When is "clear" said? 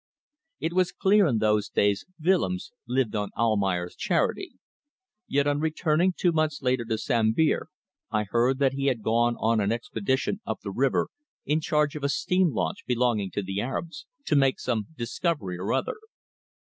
0.91-1.25